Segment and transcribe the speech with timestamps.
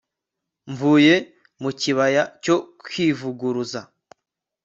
[0.71, 1.15] mvuye
[1.61, 3.81] mu kibaya cyo kwivuguruza